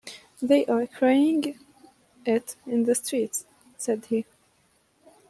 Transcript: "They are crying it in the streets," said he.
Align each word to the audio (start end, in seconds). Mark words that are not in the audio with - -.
"They 0.41 0.65
are 0.65 0.87
crying 0.87 1.59
it 2.25 2.55
in 2.65 2.85
the 2.85 2.95
streets," 2.95 3.45
said 3.77 4.05
he. 4.05 4.25